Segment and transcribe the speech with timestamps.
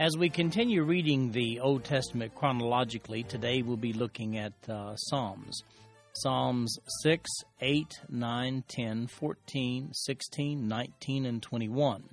[0.00, 5.64] As we continue reading the Old Testament chronologically, today we'll be looking at uh, Psalms.
[6.12, 7.28] Psalms 6,
[7.60, 12.04] 8, 9, 10, 14, 16, 19, and 21.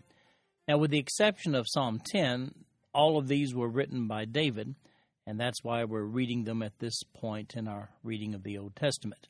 [0.67, 2.55] Now, with the exception of Psalm 10,
[2.91, 4.73] all of these were written by David,
[5.27, 8.75] and that's why we're reading them at this point in our reading of the Old
[8.75, 9.27] Testament.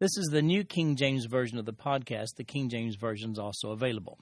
[0.00, 2.36] This is the New King James Version of the podcast.
[2.36, 4.18] The King James Version is also available.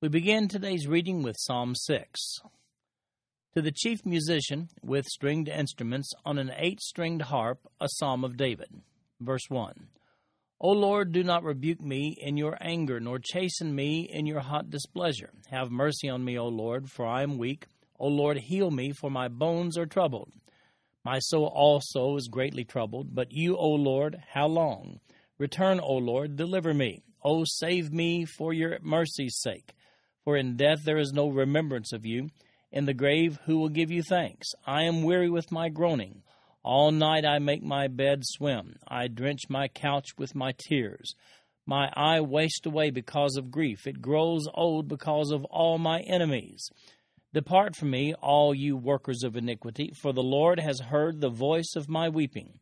[0.00, 2.20] We begin today's reading with Psalm 6.
[3.54, 8.36] To the chief musician with stringed instruments on an eight stringed harp, a psalm of
[8.36, 8.82] David.
[9.20, 9.74] Verse 1
[10.60, 14.70] O Lord, do not rebuke me in your anger, nor chasten me in your hot
[14.70, 15.30] displeasure.
[15.52, 17.66] Have mercy on me, O Lord, for I am weak.
[18.00, 20.32] O Lord, heal me, for my bones are troubled.
[21.04, 24.98] My soul also is greatly troubled, but you, O Lord, how long?
[25.38, 27.04] Return, O Lord, deliver me.
[27.22, 29.74] O save me for your mercy's sake.
[30.24, 32.30] For in death there is no remembrance of you
[32.74, 34.48] in the grave, who will give you thanks?
[34.66, 36.22] I am weary with my groaning.
[36.64, 38.74] All night I make my bed swim.
[38.88, 41.14] I drench my couch with my tears.
[41.66, 43.86] My eye wastes away because of grief.
[43.86, 46.68] It grows old because of all my enemies.
[47.32, 51.74] Depart from me, all you workers of iniquity, for the Lord has heard the voice
[51.76, 52.58] of my weeping.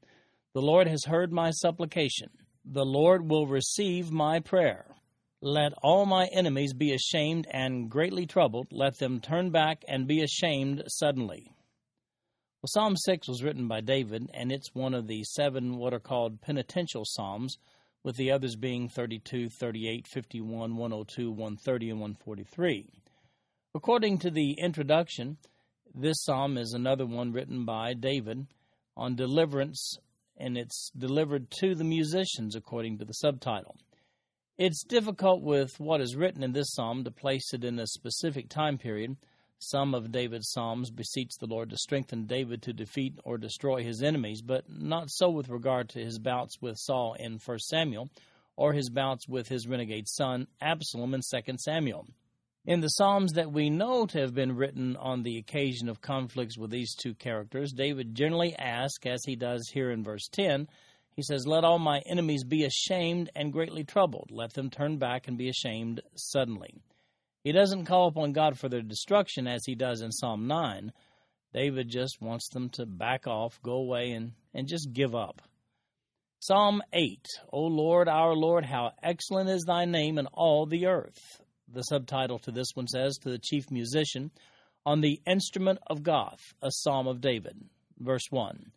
[0.53, 2.29] The Lord has heard my supplication.
[2.67, 4.85] The Lord will receive my prayer.
[5.45, 8.69] Let all my enemies be ashamed and greatly troubled.
[8.71, 11.51] Let them turn back and be ashamed suddenly.
[12.63, 15.99] Well, Psalm 6 was written by David, and it's one of the seven what are
[15.99, 17.59] called penitential psalms,
[18.05, 22.89] with the others being 32, 38, 51, 102, 130, and 143.
[23.75, 25.39] According to the introduction,
[25.93, 28.47] this psalm is another one written by David
[28.97, 29.99] on deliverance,
[30.37, 33.75] and it's delivered to the musicians according to the subtitle.
[34.59, 38.51] It's difficult with what is written in this psalm to place it in a specific
[38.51, 39.17] time period.
[39.59, 44.03] Some of David's psalms beseech the Lord to strengthen David to defeat or destroy his
[44.03, 48.11] enemies, but not so with regard to his bouts with Saul in 1 Samuel
[48.55, 52.07] or his bouts with his renegade son Absalom in 2 Samuel.
[52.67, 56.59] In the Psalms that we know to have been written on the occasion of conflicts
[56.59, 60.69] with these two characters, David generally asks, as he does here in verse 10,
[61.15, 64.31] he says, Let all my enemies be ashamed and greatly troubled.
[64.31, 66.75] Let them turn back and be ashamed suddenly.
[67.45, 70.93] He doesn't call upon God for their destruction as he does in Psalm 9.
[71.53, 75.43] David just wants them to back off, go away, and, and just give up.
[76.41, 81.41] Psalm 8 O Lord, our Lord, how excellent is thy name in all the earth.
[81.69, 84.31] The subtitle to this one says, To the chief musician,
[84.85, 87.57] on the instrument of Gath, a psalm of David.
[87.99, 88.73] Verse 1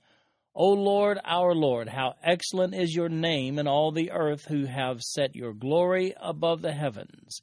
[0.58, 5.02] O Lord, our Lord, how excellent is your name in all the earth, who have
[5.02, 7.42] set your glory above the heavens.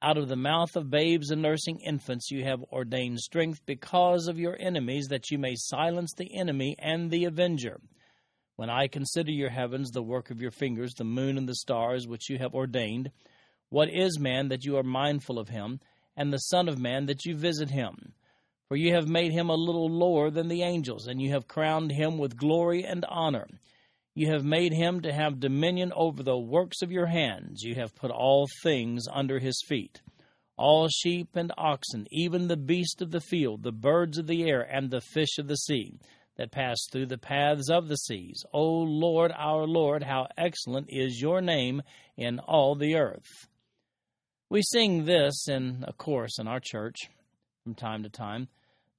[0.00, 4.38] Out of the mouth of babes and nursing infants you have ordained strength because of
[4.38, 7.80] your enemies, that you may silence the enemy and the avenger.
[8.54, 12.06] When I consider your heavens, the work of your fingers, the moon and the stars
[12.06, 13.10] which you have ordained,
[13.70, 15.80] what is man that you are mindful of him,
[16.16, 18.12] and the Son of Man that you visit him?
[18.72, 21.92] For you have made him a little lower than the angels, and you have crowned
[21.92, 23.46] him with glory and honor.
[24.14, 27.62] You have made him to have dominion over the works of your hands.
[27.62, 30.00] You have put all things under his feet
[30.56, 34.62] all sheep and oxen, even the beast of the field, the birds of the air,
[34.62, 35.98] and the fish of the sea
[36.36, 38.42] that pass through the paths of the seas.
[38.54, 41.82] O Lord, our Lord, how excellent is your name
[42.16, 43.48] in all the earth.
[44.48, 47.10] We sing this in a chorus in our church
[47.64, 48.48] from time to time.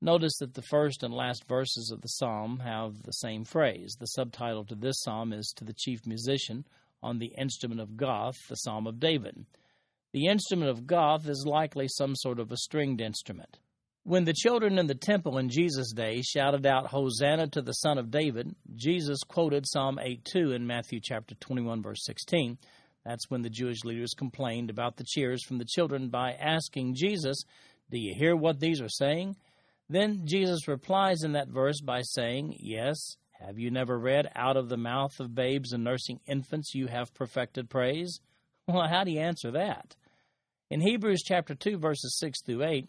[0.03, 3.95] Notice that the first and last verses of the psalm have the same phrase.
[3.97, 6.65] The subtitle to this psalm is To the Chief Musician
[7.01, 9.45] on the Instrument of Gath, the Psalm of David.
[10.11, 13.59] The instrument of Gath is likely some sort of a stringed instrument.
[14.03, 17.97] When the children in the temple in Jesus' day shouted out, Hosanna to the Son
[17.97, 22.57] of David, Jesus quoted Psalm 8:2 in Matthew chapter 21, verse 16.
[23.05, 27.37] That's when the Jewish leaders complained about the cheers from the children by asking Jesus,
[27.89, 29.37] Do you hear what these are saying?
[29.93, 32.97] Then Jesus replies in that verse by saying, Yes,
[33.39, 37.13] have you never read, Out of the mouth of babes and nursing infants you have
[37.13, 38.19] perfected praise?
[38.67, 39.95] Well, how do you answer that?
[40.71, 42.87] In Hebrews chapter 2, verses 6 through 8,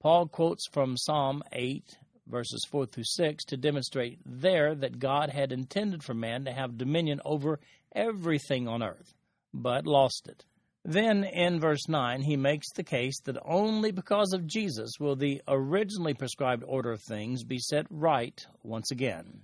[0.00, 5.52] Paul quotes from Psalm 8, verses 4 through 6, to demonstrate there that God had
[5.52, 7.60] intended for man to have dominion over
[7.94, 9.12] everything on earth,
[9.52, 10.46] but lost it.
[10.84, 15.42] Then in verse 9, he makes the case that only because of Jesus will the
[15.48, 19.42] originally prescribed order of things be set right once again.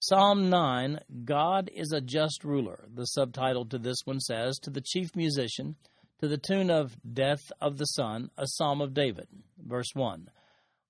[0.00, 2.84] Psalm 9, God is a just ruler.
[2.92, 5.76] The subtitle to this one says, To the chief musician,
[6.20, 9.28] to the tune of Death of the Son, a psalm of David.
[9.58, 10.28] Verse 1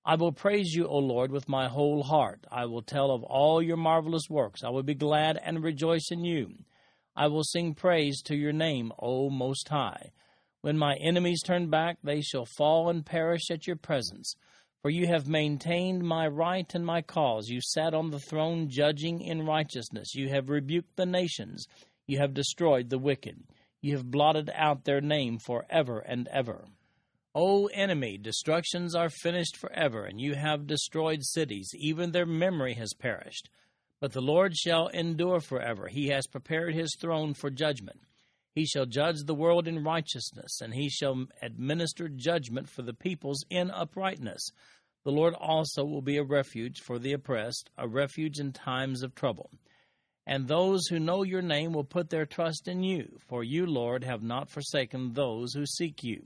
[0.07, 2.45] I will praise you, O Lord, with my whole heart.
[2.51, 4.63] I will tell of all your marvelous works.
[4.63, 6.53] I will be glad and rejoice in you.
[7.15, 10.11] I will sing praise to your name, O Most High.
[10.61, 14.35] When my enemies turn back, they shall fall and perish at your presence.
[14.81, 17.47] For you have maintained my right and my cause.
[17.49, 20.13] You sat on the throne judging in righteousness.
[20.13, 21.67] You have rebuked the nations.
[22.05, 23.45] You have destroyed the wicked.
[23.81, 26.65] You have blotted out their name for ever and ever.
[27.33, 32.93] O enemy, destructions are finished forever, and you have destroyed cities, even their memory has
[32.93, 33.49] perished.
[34.01, 35.87] But the Lord shall endure forever.
[35.87, 38.01] He has prepared his throne for judgment.
[38.53, 43.43] He shall judge the world in righteousness, and he shall administer judgment for the peoples
[43.49, 44.49] in uprightness.
[45.03, 49.13] The Lord also will be a refuge for the oppressed, a refuge in times of
[49.13, 49.51] trouble.
[50.25, 54.03] And those who know your name will put their trust in you, for you, Lord,
[54.03, 56.25] have not forsaken those who seek you.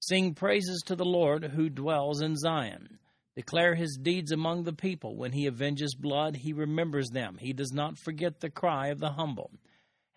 [0.00, 2.98] Sing praises to the Lord who dwells in Zion.
[3.36, 5.14] Declare his deeds among the people.
[5.14, 7.36] When he avenges blood, he remembers them.
[7.38, 9.50] He does not forget the cry of the humble.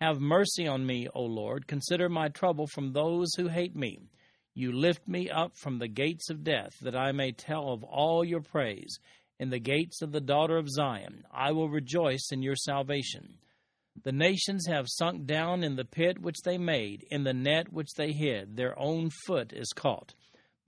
[0.00, 1.66] Have mercy on me, O Lord.
[1.66, 3.98] Consider my trouble from those who hate me.
[4.54, 8.24] You lift me up from the gates of death, that I may tell of all
[8.24, 8.98] your praise.
[9.38, 13.38] In the gates of the daughter of Zion, I will rejoice in your salvation.
[14.02, 17.92] The nations have sunk down in the pit which they made, in the net which
[17.96, 18.56] they hid.
[18.56, 20.14] Their own foot is caught.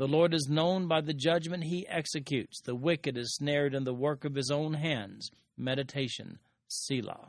[0.03, 2.61] The Lord is known by the judgment he executes.
[2.61, 5.31] The wicked is snared in the work of his own hands.
[5.57, 7.29] Meditation, Selah.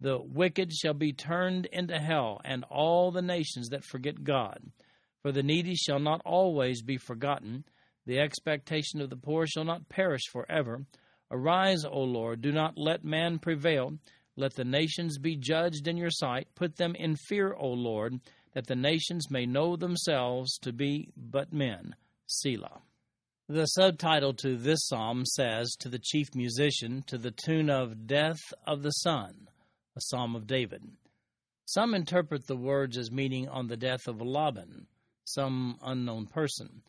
[0.00, 4.72] The wicked shall be turned into hell, and all the nations that forget God.
[5.20, 7.64] For the needy shall not always be forgotten.
[8.06, 10.86] The expectation of the poor shall not perish forever.
[11.30, 13.98] Arise, O Lord, do not let man prevail.
[14.34, 16.48] Let the nations be judged in your sight.
[16.54, 18.18] Put them in fear, O Lord,
[18.52, 21.94] that the nations may know themselves to be but men.
[22.26, 22.82] Selah.
[23.48, 28.40] The subtitle to this psalm says, To the chief musician, to the tune of Death
[28.66, 29.48] of the Son,
[29.96, 30.82] a psalm of David.
[31.64, 34.86] Some interpret the words as meaning on the death of Laban,
[35.24, 36.82] some unknown person.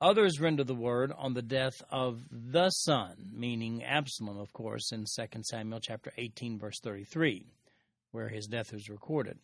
[0.00, 5.04] Others render the word on the death of the son, meaning Absalom, of course, in
[5.04, 7.52] 2 Samuel chapter 18, verse 33,
[8.10, 9.38] where his death is recorded.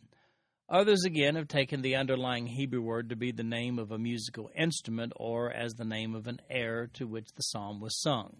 [0.68, 4.50] Others again have taken the underlying Hebrew word to be the name of a musical
[4.56, 8.34] instrument or as the name of an air to which the psalm was sung.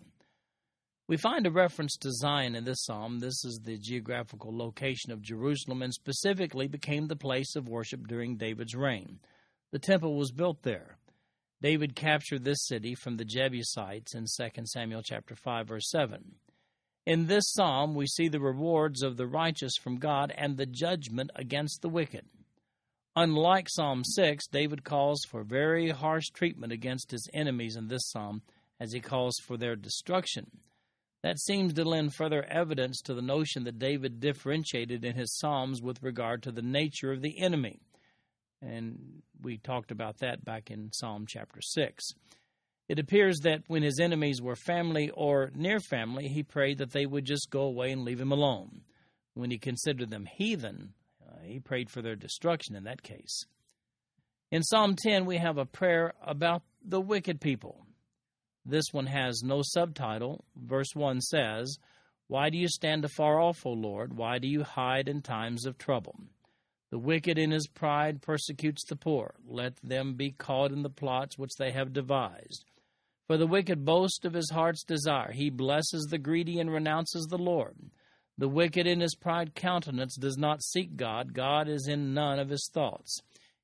[1.06, 3.20] We find a reference to Zion in this psalm.
[3.20, 8.36] This is the geographical location of Jerusalem and specifically became the place of worship during
[8.36, 9.20] David's reign.
[9.70, 10.98] The temple was built there.
[11.62, 16.34] David captured this city from the Jebusites in 2 Samuel chapter 5 verse 7.
[17.06, 21.30] In this psalm we see the rewards of the righteous from God and the judgment
[21.36, 22.26] against the wicked.
[23.14, 28.42] Unlike Psalm 6, David calls for very harsh treatment against his enemies in this psalm
[28.80, 30.50] as he calls for their destruction.
[31.22, 35.80] That seems to lend further evidence to the notion that David differentiated in his psalms
[35.80, 37.80] with regard to the nature of the enemy.
[38.60, 42.04] And we talked about that back in Psalm chapter 6.
[42.88, 47.04] It appears that when his enemies were family or near family, he prayed that they
[47.04, 48.82] would just go away and leave him alone.
[49.34, 50.94] When he considered them heathen,
[51.26, 53.44] uh, he prayed for their destruction in that case.
[54.52, 57.84] In Psalm 10, we have a prayer about the wicked people.
[58.64, 60.44] This one has no subtitle.
[60.56, 61.78] Verse 1 says,
[62.28, 64.16] Why do you stand afar off, O Lord?
[64.16, 66.20] Why do you hide in times of trouble?
[66.90, 69.34] The wicked in his pride persecutes the poor.
[69.44, 72.64] Let them be caught in the plots which they have devised.
[73.26, 75.32] For the wicked boast of his heart's desire.
[75.32, 77.76] He blesses the greedy and renounces the Lord.
[78.38, 81.32] The wicked in his pride countenance does not seek God.
[81.32, 83.20] God is in none of his thoughts.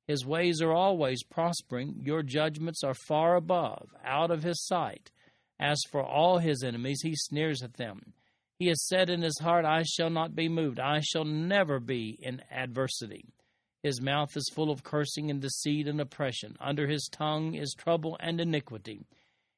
[0.07, 2.01] His ways are always prospering.
[2.03, 5.11] Your judgments are far above, out of his sight.
[5.59, 8.13] As for all his enemies, he sneers at them.
[8.59, 10.79] He has said in his heart, I shall not be moved.
[10.79, 13.33] I shall never be in adversity.
[13.81, 16.57] His mouth is full of cursing and deceit and oppression.
[16.59, 19.05] Under his tongue is trouble and iniquity.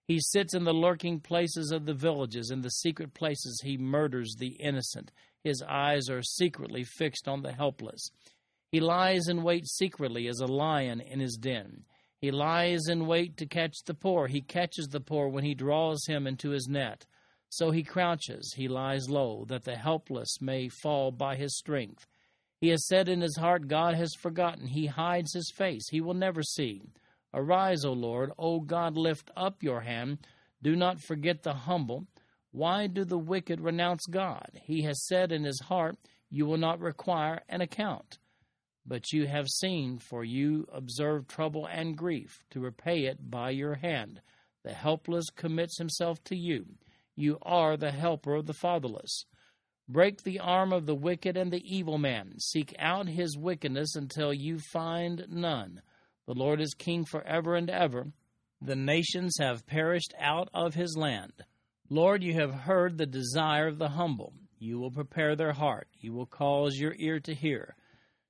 [0.08, 2.52] He sits in the lurking places of the villages.
[2.52, 5.12] In the secret places he murders the innocent.
[5.44, 8.10] His eyes are secretly fixed on the helpless.
[8.72, 11.86] He lies in wait secretly as a lion in his den.
[12.20, 14.28] He lies in wait to catch the poor.
[14.28, 17.06] He catches the poor when he draws him into his net.
[17.50, 22.08] So he crouches, he lies low, that the helpless may fall by his strength.
[22.60, 24.68] He has said in his heart, God has forgotten.
[24.68, 26.82] He hides his face, he will never see.
[27.36, 28.32] Arise, O Lord.
[28.40, 30.20] O God, lift up your hand.
[30.64, 32.08] Do not forget the humble.
[32.52, 34.52] Why do the wicked renounce God?
[34.64, 35.98] He has said in his heart,
[36.30, 38.20] You will not require an account.
[38.86, 43.76] But you have seen, for you observe trouble and grief, to repay it by your
[43.76, 44.22] hand.
[44.64, 46.66] The helpless commits himself to you.
[47.18, 49.26] You are the helper of the fatherless.
[49.90, 52.40] Break the arm of the wicked and the evil man.
[52.40, 55.82] Seek out his wickedness until you find none.
[56.28, 58.08] The Lord is king forever and ever.
[58.62, 61.34] The nations have perished out of his land.
[61.90, 64.34] Lord, you have heard the desire of the humble.
[64.58, 65.88] You will prepare their heart.
[66.00, 67.76] You will cause your ear to hear,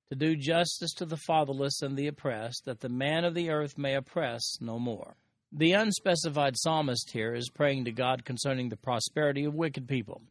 [0.10, 3.78] to do justice to the fatherless and the oppressed, that the man of the earth
[3.78, 5.16] may oppress no more.
[5.54, 10.22] The unspecified psalmist here is praying to God concerning the prosperity of wicked people.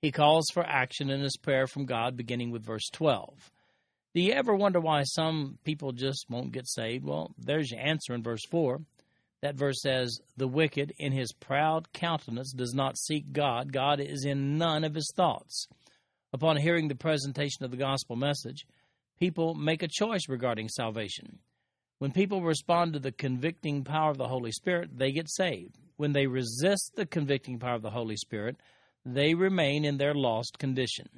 [0.00, 3.50] He calls for action in his prayer from God, beginning with verse 12.
[4.12, 7.04] Do you ever wonder why some people just won't get saved?
[7.04, 8.80] Well, there's your answer in verse 4.
[9.42, 13.72] That verse says, The wicked in his proud countenance does not seek God.
[13.72, 15.68] God is in none of his thoughts.
[16.32, 18.66] Upon hearing the presentation of the gospel message,
[19.20, 21.38] people make a choice regarding salvation.
[22.00, 25.76] When people respond to the convicting power of the Holy Spirit, they get saved.
[25.98, 28.56] When they resist the convicting power of the Holy Spirit,
[29.04, 31.08] they remain in their lost condition.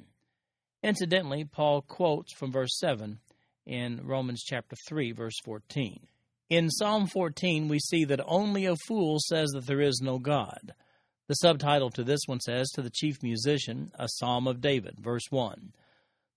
[0.83, 3.19] Incidentally, Paul quotes from verse 7
[3.65, 6.07] in Romans chapter 3 verse 14.
[6.49, 10.73] In Psalm 14, we see that only a fool says that there is no God.
[11.27, 15.23] The subtitle to this one says, To the chief musician, a psalm of David, verse
[15.29, 15.73] 1.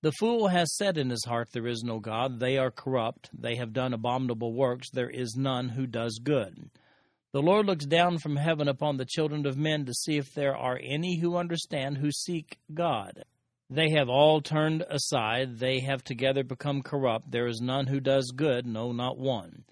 [0.02, 2.38] The fool has said in his heart, There is no God.
[2.38, 3.28] They are corrupt.
[3.36, 4.88] They have done abominable works.
[4.90, 6.70] There is none who does good.
[7.32, 10.56] The Lord looks down from heaven upon the children of men to see if there
[10.56, 13.24] are any who understand, who seek God.
[13.68, 15.58] They have all turned aside.
[15.58, 17.30] They have together become corrupt.
[17.30, 19.64] There is none who does good, no, not one.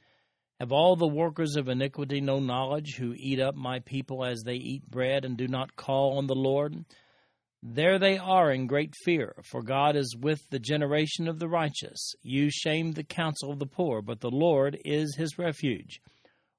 [0.61, 4.55] Have all the workers of iniquity no knowledge, who eat up my people as they
[4.55, 6.85] eat bread and do not call on the Lord?
[7.63, 12.15] There they are in great fear, for God is with the generation of the righteous.
[12.23, 16.01] You shame the counsel of the poor, but the Lord is his refuge.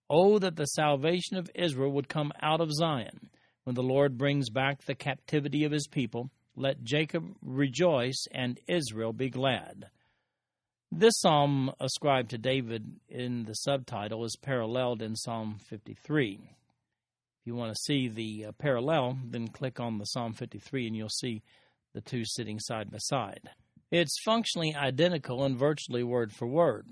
[0.09, 3.29] Oh, that the salvation of Israel would come out of Zion.
[3.65, 9.13] When the Lord brings back the captivity of his people, let Jacob rejoice and Israel
[9.13, 9.88] be glad.
[10.91, 16.39] This psalm ascribed to David in the subtitle is paralleled in Psalm 53.
[16.41, 20.95] If you want to see the uh, parallel, then click on the Psalm 53 and
[20.95, 21.43] you'll see
[21.93, 23.50] the two sitting side by side.
[23.91, 26.88] It's functionally identical and virtually word for word.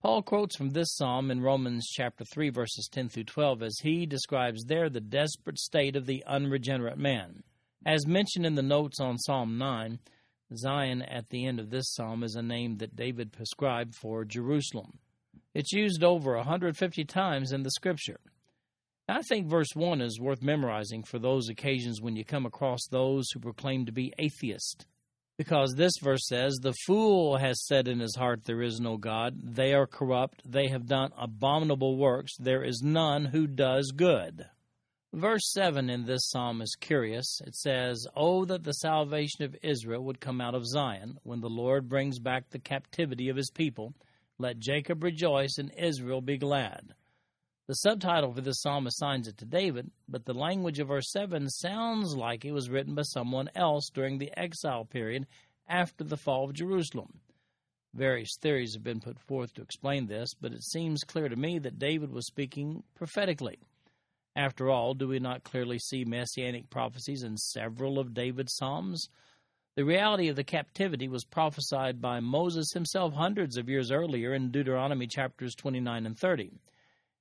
[0.00, 4.04] Paul quotes from this psalm in Romans chapter 3 verses 10 through 12 as he
[4.04, 7.42] describes there the desperate state of the unregenerate man.
[7.86, 9.98] As mentioned in the notes on Psalm 9,
[10.56, 14.98] Zion at the end of this psalm is a name that David prescribed for Jerusalem.
[15.52, 18.20] It's used over 150 times in the scripture.
[19.06, 23.26] I think verse 1 is worth memorizing for those occasions when you come across those
[23.30, 24.86] who proclaim to be atheist.
[25.36, 29.38] Because this verse says, The fool has said in his heart, There is no God.
[29.42, 30.40] They are corrupt.
[30.50, 32.32] They have done abominable works.
[32.38, 34.46] There is none who does good.
[35.14, 37.40] Verse 7 in this psalm is curious.
[37.46, 41.48] It says, Oh, that the salvation of Israel would come out of Zion, when the
[41.48, 43.94] Lord brings back the captivity of his people.
[44.38, 46.94] Let Jacob rejoice and Israel be glad.
[47.68, 51.48] The subtitle for this psalm assigns it to David, but the language of verse 7
[51.48, 55.28] sounds like it was written by someone else during the exile period
[55.68, 57.20] after the fall of Jerusalem.
[57.94, 61.60] Various theories have been put forth to explain this, but it seems clear to me
[61.60, 63.60] that David was speaking prophetically.
[64.36, 69.08] After all, do we not clearly see messianic prophecies in several of David's Psalms?
[69.76, 74.50] The reality of the captivity was prophesied by Moses himself hundreds of years earlier in
[74.50, 76.60] Deuteronomy chapters 29 and 30.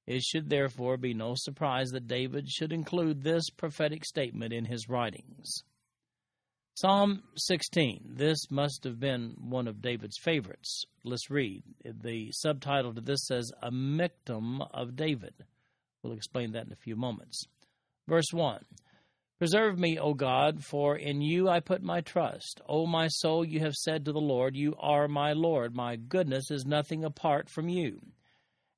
[0.06, 4.90] It should therefore be no surprise that David should include this prophetic statement in his
[4.90, 5.64] writings.
[6.76, 8.16] Psalm 16.
[8.16, 10.84] This must have been one of David's favorites.
[11.04, 11.64] Let's read.
[11.84, 15.46] The subtitle to this says, A Michtam of David.
[16.04, 17.46] We'll explain that in a few moments.
[18.08, 18.60] Verse 1
[19.40, 22.62] Preserve me, O God, for in you I put my trust.
[22.68, 25.76] O my soul, you have said to the Lord, You are my Lord.
[25.76, 28.00] My goodness is nothing apart from you.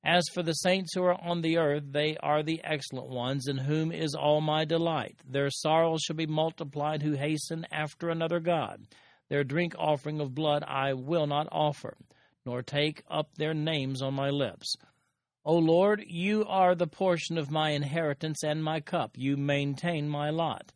[0.02, 3.58] As for the saints who are on the earth, they are the excellent ones, in
[3.58, 5.18] whom is all my delight.
[5.28, 8.86] Their sorrows shall be multiplied who hasten after another God.
[9.28, 11.96] Their drink offering of blood I will not offer,
[12.44, 14.76] nor take up their names on my lips.
[15.48, 19.12] O Lord, you are the portion of my inheritance and my cup.
[19.14, 20.72] You maintain my lot.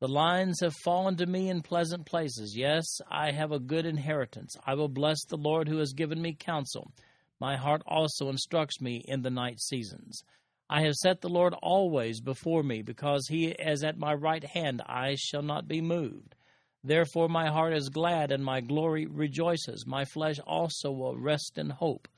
[0.00, 2.56] The lines have fallen to me in pleasant places.
[2.56, 4.56] Yes, I have a good inheritance.
[4.66, 6.90] I will bless the Lord who has given me counsel.
[7.38, 10.24] My heart also instructs me in the night seasons.
[10.68, 14.82] I have set the Lord always before me, because he is at my right hand,
[14.84, 16.34] I shall not be moved.
[16.82, 19.86] Therefore my heart is glad, and my glory rejoices.
[19.86, 22.08] My flesh also will rest in hope.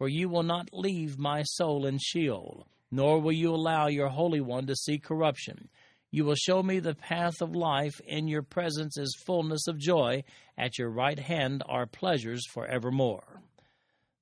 [0.00, 4.40] For you will not leave my soul in Sheol, nor will you allow your Holy
[4.40, 5.68] One to see corruption.
[6.10, 8.00] You will show me the path of life.
[8.06, 10.24] In your presence is fullness of joy.
[10.56, 13.42] At your right hand are pleasures for evermore.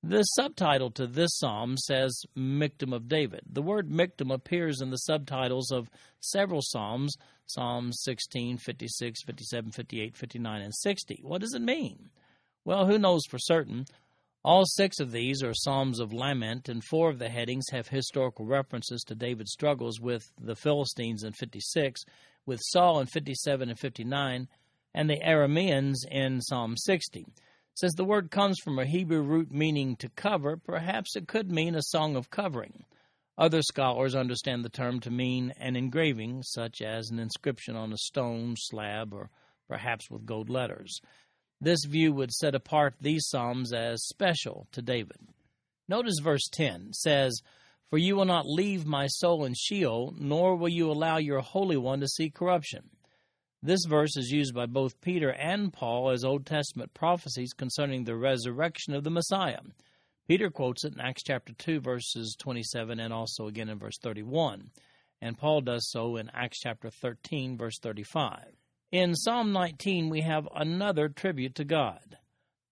[0.03, 3.43] The subtitle to this psalm says Michtam of David.
[3.49, 7.15] The word Michtam appears in the subtitles of several psalms
[7.47, 11.21] Psalms 16, 56, 57, 58, 59, and 60.
[11.23, 12.11] What does it mean?
[12.65, 13.87] Well, who knows for certain?
[14.45, 18.47] All six of these are Psalms of lament, and four of the headings have historical
[18.47, 22.05] references to David's struggles with the Philistines in 56,
[22.47, 24.49] with Saul in 57 and 59,
[24.95, 27.27] and the Arameans in Psalm 60.
[27.75, 31.75] Since the word comes from a Hebrew root meaning to cover, perhaps it could mean
[31.75, 32.85] a song of covering.
[33.37, 37.99] Other scholars understand the term to mean an engraving, such as an inscription on a
[37.99, 39.31] stone slab or
[39.69, 41.01] perhaps with gold letters.
[41.61, 45.19] This view would set apart these psalms as special to David.
[45.89, 47.41] Notice verse 10 says,
[47.91, 51.77] For you will not leave my soul in Sheol, nor will you allow your Holy
[51.77, 52.91] One to see corruption.
[53.61, 58.15] This verse is used by both Peter and Paul as Old Testament prophecies concerning the
[58.15, 59.61] resurrection of the Messiah.
[60.29, 64.71] Peter quotes it in Acts chapter 2, verses 27, and also again in verse 31.
[65.21, 68.58] And Paul does so in Acts chapter 13, verse 35.
[68.91, 72.17] In Psalm 19, we have another tribute to God.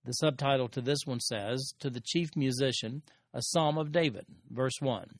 [0.06, 3.02] The subtitle to this one says, To the chief musician,
[3.34, 4.24] a psalm of David.
[4.48, 5.18] Verse 1.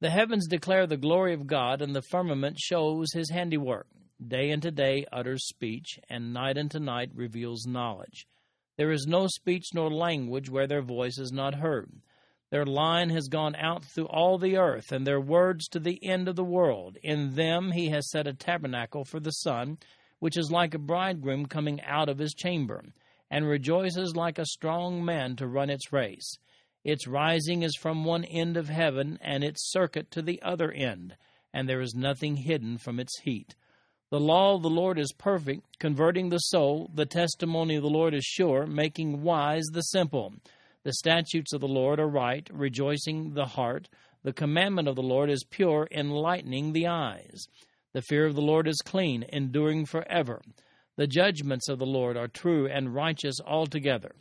[0.00, 3.86] The heavens declare the glory of God, and the firmament shows his handiwork.
[4.26, 8.26] Day unto day utters speech, and night unto night reveals knowledge.
[8.76, 11.92] There is no speech nor language where their voice is not heard.
[12.50, 16.26] Their line has gone out through all the earth, and their words to the end
[16.26, 16.98] of the world.
[17.04, 19.78] In them he has set a tabernacle for the sun,
[20.24, 22.82] which is like a bridegroom coming out of his chamber,
[23.30, 26.38] and rejoices like a strong man to run its race.
[26.82, 31.14] Its rising is from one end of heaven, and its circuit to the other end,
[31.52, 33.54] and there is nothing hidden from its heat.
[34.10, 36.90] The law of the Lord is perfect, converting the soul.
[36.94, 40.32] The testimony of the Lord is sure, making wise the simple.
[40.84, 43.90] The statutes of the Lord are right, rejoicing the heart.
[44.22, 47.46] The commandment of the Lord is pure, enlightening the eyes.
[47.94, 50.42] The fear of the Lord is clean, enduring forever.
[50.96, 54.16] The judgments of the Lord are true and righteous altogether.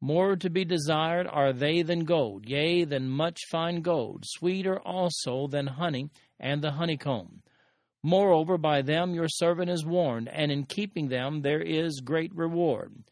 [0.00, 5.46] More to be desired are they than gold, yea, than much fine gold, sweeter also
[5.46, 7.42] than honey and the honeycomb.
[8.02, 13.04] Moreover, by them your servant is warned, and in keeping them there is great reward.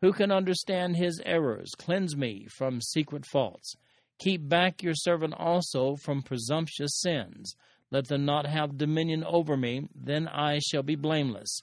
[0.00, 1.70] Who can understand his errors?
[1.78, 3.76] Cleanse me from secret faults.
[4.18, 7.54] Keep back your servant also from presumptuous sins.
[7.90, 11.60] Let them not have dominion over me, then I shall be blameless,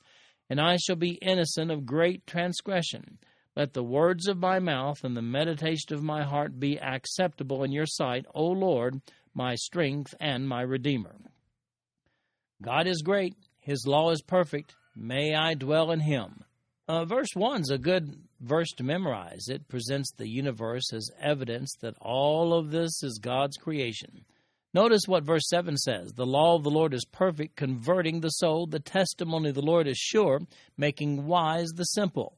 [0.50, 3.20] and I shall be innocent of great transgression.
[3.56, 7.72] Let the words of my mouth and the meditation of my heart be acceptable in
[7.72, 9.02] your sight, O Lord,
[9.34, 11.16] my strength and my Redeemer.
[12.62, 14.76] God is great, His law is perfect.
[14.96, 16.44] May I dwell in Him.
[16.88, 19.48] Uh, verse 1 is a good verse to memorize.
[19.48, 24.26] It presents the universe as evidence that all of this is God's creation.
[24.73, 28.67] Notice what verse 7 says The law of the Lord is perfect, converting the soul.
[28.67, 30.41] The testimony of the Lord is sure,
[30.77, 32.38] making wise the simple.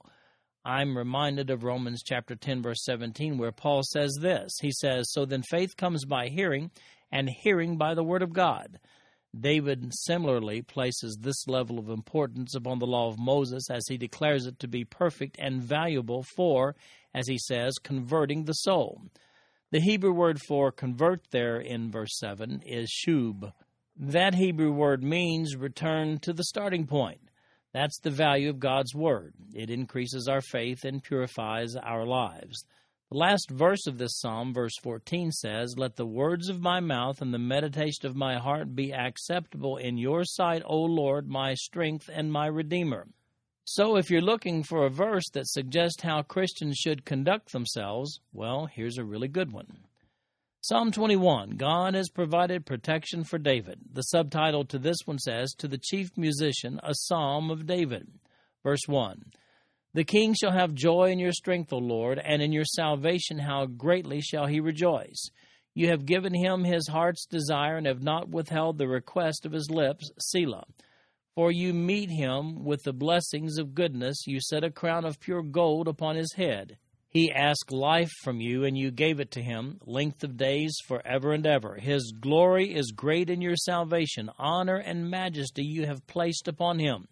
[0.64, 4.52] I'm reminded of Romans chapter 10, verse 17, where Paul says this.
[4.62, 6.70] He says, So then faith comes by hearing,
[7.12, 8.80] and hearing by the word of God.
[9.38, 14.46] David similarly places this level of importance upon the law of Moses as he declares
[14.46, 16.76] it to be perfect and valuable for,
[17.14, 19.02] as he says, converting the soul.
[19.72, 23.54] The Hebrew word for convert there in verse 7 is shub.
[23.96, 27.22] That Hebrew word means return to the starting point.
[27.72, 29.36] That's the value of God's word.
[29.54, 32.66] It increases our faith and purifies our lives.
[33.12, 37.22] The last verse of this psalm, verse 14, says, Let the words of my mouth
[37.22, 42.10] and the meditation of my heart be acceptable in your sight, O Lord, my strength
[42.12, 43.06] and my Redeemer.
[43.72, 48.66] So, if you're looking for a verse that suggests how Christians should conduct themselves, well,
[48.66, 49.82] here's a really good one.
[50.62, 53.78] Psalm 21 God has provided protection for David.
[53.94, 58.08] The subtitle to this one says, To the chief musician, a psalm of David.
[58.64, 59.34] Verse 1
[59.94, 63.68] the king shall have joy in your strength, O Lord, and in your salvation how
[63.68, 65.30] greatly shall he rejoice.
[65.76, 69.70] You have given him his heart's desire and have not withheld the request of his
[69.70, 70.66] lips, Selah.
[71.36, 75.44] For you meet him with the blessings of goodness, you set a crown of pure
[75.44, 76.78] gold upon his head.
[77.12, 81.02] He asked life from you, and you gave it to him, length of days for
[81.06, 81.76] ever and ever.
[81.76, 84.30] His glory is great in your salvation.
[84.38, 87.08] Honor and majesty you have placed upon him,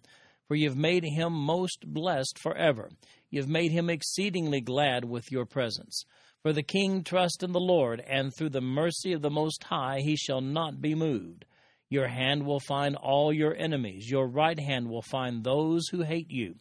[0.47, 2.91] for you have made him most blessed forever.
[3.32, 6.03] You have made him exceedingly glad with your presence.
[6.43, 10.01] For the king trusts in the Lord, and through the mercy of the Most High
[10.01, 11.45] he shall not be moved.
[11.89, 16.30] Your hand will find all your enemies, your right hand will find those who hate
[16.30, 16.56] you.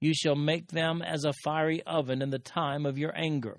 [0.00, 3.58] You shall make them as a fiery oven in the time of your anger.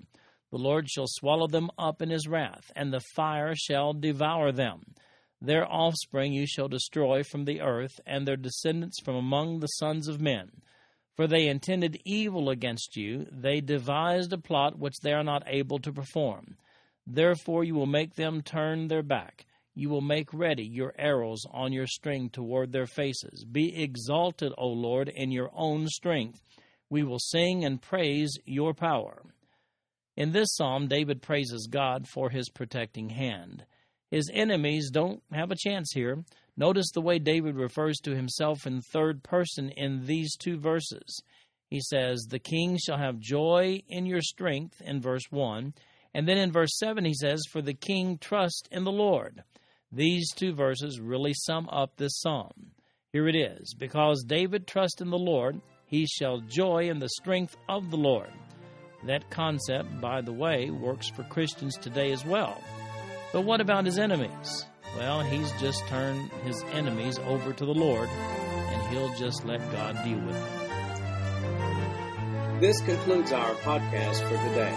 [0.50, 4.94] The Lord shall swallow them up in his wrath, and the fire shall devour them.
[5.42, 10.08] Their offspring you shall destroy from the earth, and their descendants from among the sons
[10.08, 10.50] of men.
[11.14, 15.78] For they intended evil against you, they devised a plot which they are not able
[15.80, 16.56] to perform.
[17.06, 19.44] Therefore you will make them turn their back.
[19.74, 23.44] You will make ready your arrows on your string toward their faces.
[23.44, 26.40] Be exalted, O Lord, in your own strength.
[26.88, 29.22] We will sing and praise your power.
[30.16, 33.64] In this psalm, David praises God for his protecting hand.
[34.10, 36.24] His enemies don't have a chance here.
[36.56, 41.22] Notice the way David refers to himself in third person in these two verses.
[41.70, 45.72] He says, The king shall have joy in your strength, in verse 1.
[46.14, 49.42] And then in verse 7, he says, For the king trust in the Lord.
[49.92, 52.72] These two verses really sum up this psalm.
[53.12, 57.56] Here it is Because David trusts in the Lord, he shall joy in the strength
[57.68, 58.30] of the Lord.
[59.04, 62.62] That concept, by the way, works for Christians today as well.
[63.32, 64.66] But what about his enemies?
[64.96, 70.02] Well, he's just turned his enemies over to the Lord, and he'll just let God
[70.04, 70.60] deal with them.
[72.60, 74.76] This concludes our podcast for today.